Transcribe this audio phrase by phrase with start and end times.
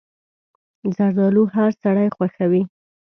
[0.95, 2.61] زردالو هر سړی خوښوي.